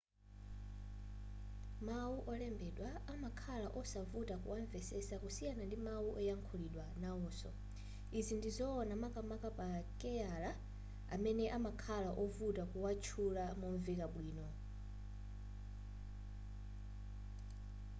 mawu 1.85 2.17
olembedwa 2.31 2.89
amakhala 3.13 3.67
osavuta 3.79 4.35
kuwamvetsetsa 4.43 5.15
kusiyana 5.23 5.63
ndi 5.65 5.77
mawu 5.87 6.09
oyankhulidwa 6.19 6.85
nawonso 7.01 7.51
izi 8.19 8.33
ndizowona 8.37 8.93
makamaka 9.03 9.47
pama 9.57 9.79
keyala 9.99 10.51
amene 11.15 11.43
amakhala 11.57 12.09
ovuta 12.23 12.63
kuwatchula 12.71 13.43
momveka 13.61 14.05
bwino 14.13 14.47